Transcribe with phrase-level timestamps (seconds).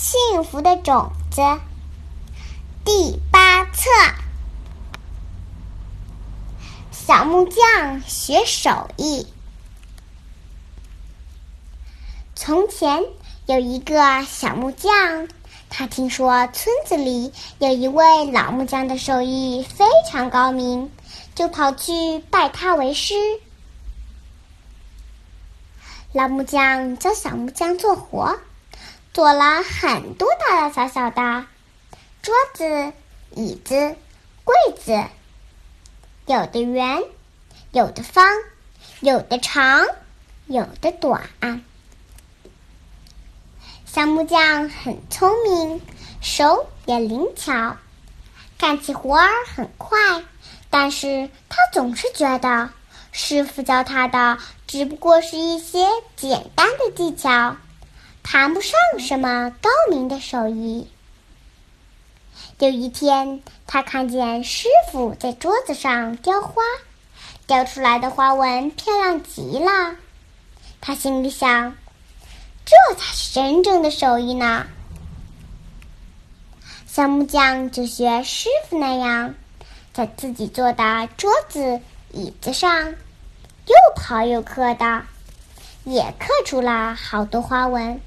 [0.00, 1.42] 幸福的种子
[2.84, 3.90] 第八册：
[6.92, 9.26] 小木匠学手艺。
[12.36, 13.02] 从前
[13.46, 15.26] 有一个小木匠，
[15.68, 20.92] 他听说村子里有一位老木匠的手艺非常高明，
[21.34, 23.14] 就跑去拜他为师。
[26.12, 28.38] 老木匠教小木匠做活。
[29.18, 31.44] 做了很多大大小小的
[32.22, 32.92] 桌子、
[33.34, 33.96] 椅子、
[34.44, 35.04] 柜子，
[36.26, 37.02] 有的圆，
[37.72, 38.24] 有的方，
[39.00, 39.84] 有的长，
[40.46, 41.28] 有的短。
[43.86, 45.80] 小木匠很聪明，
[46.20, 47.76] 手也灵巧，
[48.56, 49.98] 干起活儿很快。
[50.70, 52.70] 但是他总是觉得
[53.10, 57.56] 师傅教他的只不过是一些简单的技巧。
[58.30, 60.86] 谈不上什么高明的手艺。
[62.58, 66.62] 有一天，他看见师傅在桌子上雕花，
[67.46, 69.96] 雕出来的花纹漂亮极了。
[70.78, 71.74] 他心里想：
[72.66, 74.66] 这才是真正的手艺呢。
[76.86, 79.34] 小木匠就学师傅那样，
[79.94, 81.80] 在自己做的桌子、
[82.12, 85.04] 椅子上，又刨又刻的，
[85.84, 87.98] 也刻出了好多花纹。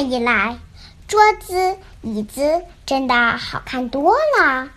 [0.00, 0.58] 一来，
[1.06, 4.68] 桌子、椅子真的好看多了。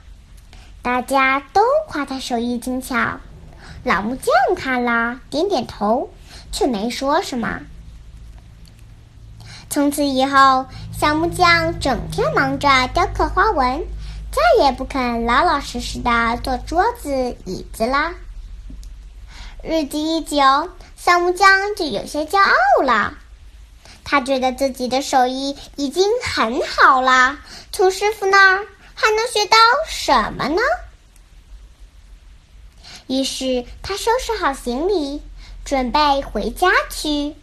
[0.82, 3.20] 大家都夸他手艺精巧。
[3.84, 6.10] 老木匠看了，点点头，
[6.52, 7.62] 却没说什么。
[9.70, 13.86] 从此以后，小木匠整天忙着雕刻花纹，
[14.32, 18.12] 再也不肯老老实实的做桌子、椅子了。
[19.64, 20.38] 日子一久，
[20.96, 23.14] 小木匠就有些骄傲了。
[24.12, 27.40] 他觉得自己的手艺已经很好了，
[27.72, 30.62] 从师傅那儿还能学到什么呢？
[33.08, 35.22] 于是他收拾好行李，
[35.64, 37.38] 准备回家去。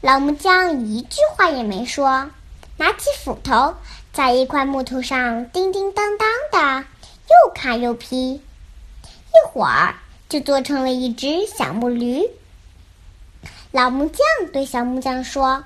[0.00, 2.30] 老木匠一句话也没说，
[2.78, 3.76] 拿起斧头，
[4.12, 6.84] 在一块木头上叮叮当当的
[7.28, 9.94] 又砍又劈，一会儿
[10.28, 12.28] 就做成了一只小木驴。
[13.70, 14.18] 老木匠
[14.52, 15.62] 对小木匠说。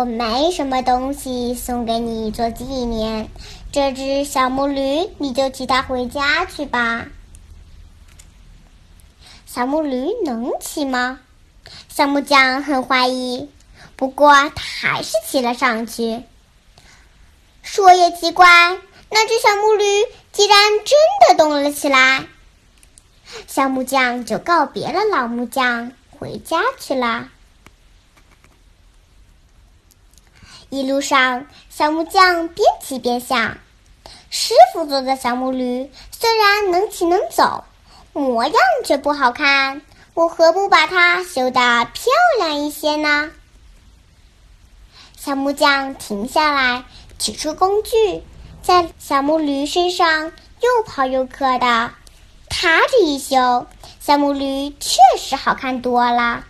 [0.00, 3.28] 我没什么东西送给你做纪念，
[3.70, 7.04] 这只小木驴你就骑它回家去吧。
[9.44, 11.20] 小木驴能骑吗？
[11.90, 13.50] 小木匠很怀疑，
[13.94, 16.22] 不过他还是骑了上去。
[17.62, 18.46] 说也奇怪，
[19.10, 19.84] 那只小木驴
[20.32, 20.96] 竟然真
[21.28, 22.24] 的动了起来。
[23.46, 27.28] 小木匠就告别了老木匠，回家去了。
[30.70, 33.58] 一路上，小木匠边骑边想：
[34.30, 37.64] 师傅做的小木驴虽然能骑能走，
[38.12, 38.54] 模样
[38.84, 39.82] 却不好看，
[40.14, 42.04] 我何不把它修得漂
[42.38, 43.32] 亮一些呢？
[45.18, 46.84] 小木匠停下来，
[47.18, 48.22] 取出工具，
[48.62, 50.26] 在小木驴身上
[50.60, 51.90] 又刨又刻的，
[52.48, 53.66] 他这一修，
[53.98, 56.44] 小木驴确实好看多了。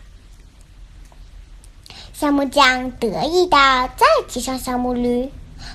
[2.21, 3.57] 小木匠得意的
[3.97, 5.33] 再骑上小木驴，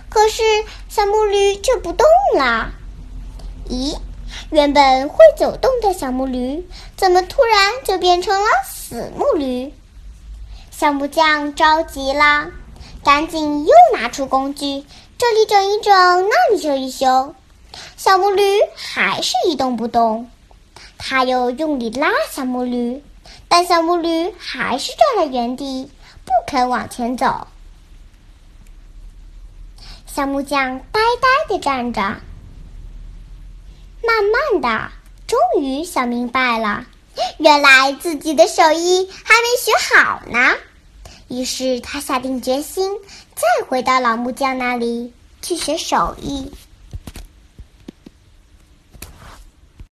[0.10, 0.44] 可是
[0.88, 2.06] 小木驴却不动
[2.38, 2.72] 了。
[3.68, 3.98] 咦，
[4.52, 6.64] 原本会走动的小木驴，
[6.96, 9.74] 怎么突然就变成了死木驴？
[10.70, 12.52] 小木匠着急了，
[13.04, 14.86] 赶紧又拿出工具，
[15.18, 17.34] 这里整一整，那里修一修，
[17.98, 18.44] 小木驴
[18.76, 20.30] 还是一动不动。
[21.00, 23.02] 他又用力拉小木驴，
[23.48, 25.90] 但小木驴还是站在原地。
[26.48, 27.48] 肯往前走，
[30.06, 32.02] 小木匠呆呆的站着。
[32.02, 34.92] 慢慢的，
[35.28, 36.86] 终于想明白了，
[37.40, 40.56] 原来自己的手艺还没学好呢。
[41.28, 43.00] 于是他下定决心，
[43.34, 46.52] 再回到老木匠那里去学手艺。